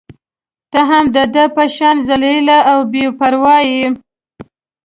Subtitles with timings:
[0.71, 3.85] ته هم د ده په شان ذلیله او بې پرواه يې.